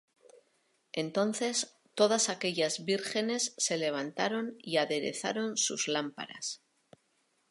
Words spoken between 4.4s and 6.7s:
y aderezaron sus lámparas.